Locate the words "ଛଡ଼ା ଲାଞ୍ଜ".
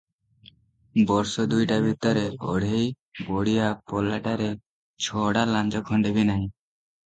5.09-5.87